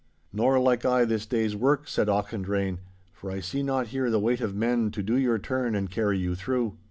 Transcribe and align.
'Nor 0.33 0.57
like 0.59 0.83
I 0.83 1.05
this 1.05 1.27
day's 1.27 1.55
work,' 1.55 1.87
said 1.87 2.07
Auchendrayne, 2.09 2.79
'for 3.13 3.29
I 3.29 3.39
see 3.39 3.61
not 3.61 3.89
here 3.89 4.09
the 4.09 4.19
weight 4.19 4.41
of 4.41 4.55
men 4.55 4.89
to 4.89 5.03
do 5.03 5.15
your 5.15 5.37
turn 5.37 5.75
and 5.75 5.91
carry 5.91 6.17
you 6.17 6.33
through. 6.33 6.79